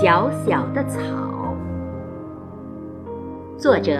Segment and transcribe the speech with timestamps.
[0.00, 1.02] 小小的草。
[3.56, 3.98] 作者：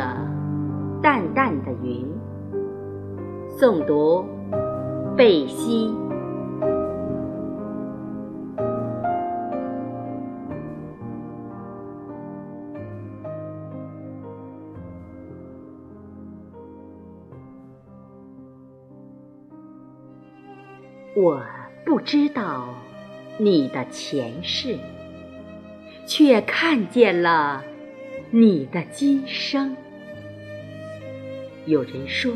[1.03, 2.07] 淡淡的云。
[3.59, 4.25] 诵读：
[5.17, 5.93] 贝西。
[21.17, 21.43] 我
[21.85, 22.69] 不知道
[23.37, 24.79] 你的前世，
[26.09, 27.63] 却看见了
[28.31, 29.77] 你的今生。
[31.67, 32.33] 有人说，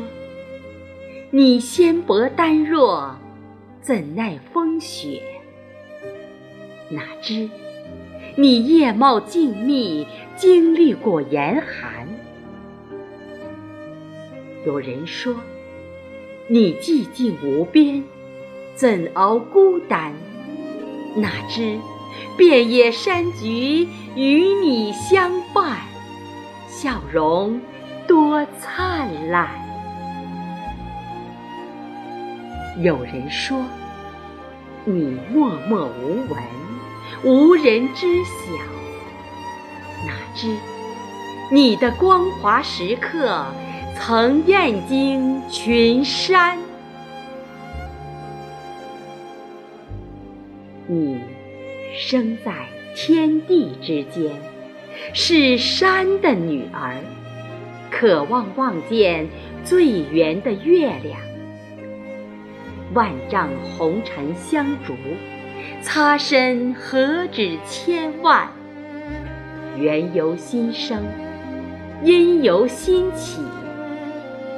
[1.31, 3.15] 你纤薄单弱，
[3.81, 5.23] 怎耐风雪？
[6.87, 7.49] 哪知
[8.35, 12.07] 你叶茂静密，经历过严寒。
[14.67, 15.35] 有人说，
[16.47, 18.03] 你寂静无边。
[18.75, 20.13] 怎熬孤单？
[21.15, 21.79] 哪知
[22.37, 25.77] 遍野山菊与你相伴，
[26.67, 27.59] 笑容
[28.07, 29.49] 多灿烂。
[32.81, 33.63] 有人说
[34.83, 36.43] 你默默无闻，
[37.23, 38.63] 无人知晓。
[40.05, 40.57] 哪知
[41.51, 43.45] 你的光华时刻，
[43.99, 46.57] 曾艳惊群山。
[50.87, 51.21] 你
[51.95, 52.51] 生在
[52.95, 54.31] 天地之间，
[55.13, 56.97] 是山的女儿，
[57.91, 59.27] 渴望望见
[59.63, 61.19] 最圆的月亮。
[62.95, 64.95] 万丈红尘香烛，
[65.81, 68.49] 擦身何止千万？
[69.77, 71.03] 缘由心生，
[72.03, 73.39] 因由心起，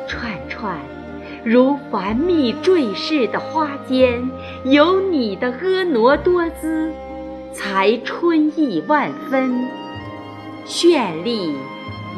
[0.08, 0.78] 串串。
[1.44, 4.28] 如繁密坠饰的花间，
[4.64, 6.92] 有你的婀娜多姿，
[7.56, 9.70] 才春意万分，
[10.68, 11.56] 绚丽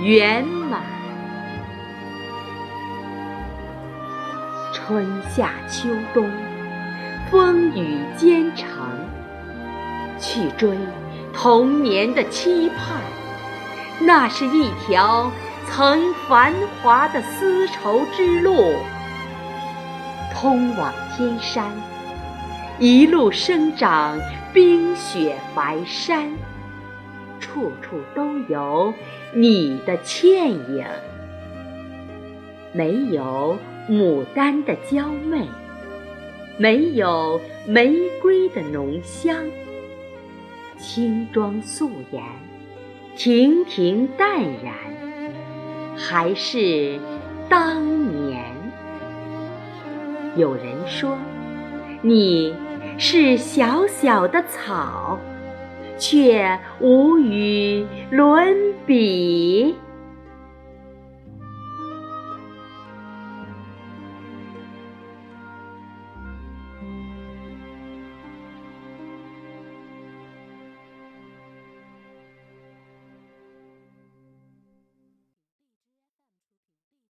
[0.02, 0.82] 圆满。
[4.74, 6.28] 春夏秋冬，
[7.30, 8.68] 风雨兼程，
[10.20, 10.76] 去追
[11.34, 13.00] 童年的期盼，
[14.00, 15.32] 那是一条
[15.68, 18.74] 曾繁华的丝绸之路。
[20.34, 21.72] 通往天山，
[22.80, 24.20] 一路生长
[24.54, 26.30] 冰雪白山，
[27.40, 28.94] 处处都有
[29.34, 30.86] 你的倩影。
[32.74, 33.58] 没有
[33.90, 35.48] 牡丹的娇媚，
[36.58, 39.36] 没有玫瑰的浓香，
[40.78, 42.22] 轻装素颜，
[43.16, 44.76] 亭亭淡然，
[45.96, 47.00] 还是
[47.50, 47.84] 当
[48.22, 48.46] 年。
[50.36, 51.18] 有人说，
[52.04, 52.54] 你
[53.00, 55.20] 是小小的草，
[56.00, 58.56] 却无与伦
[58.88, 59.76] 比。